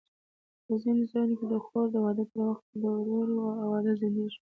په 0.65 0.73
ځینو 0.81 1.03
ځایونو 1.11 1.35
کې 1.39 1.45
د 1.53 1.55
خور 1.65 1.85
د 1.91 1.95
واده 2.05 2.23
تر 2.31 2.39
وخته 2.49 2.73
د 2.83 2.85
ورور 2.95 3.27
واده 3.71 3.91
ځنډېږي. 3.99 4.39